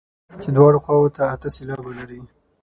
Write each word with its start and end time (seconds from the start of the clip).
چې 0.41 0.49
دواړو 0.55 0.79
خواوو 0.83 1.13
ته 1.15 1.21
اته 1.33 1.47
سېلابه 1.55 1.91
لري. 1.99 2.21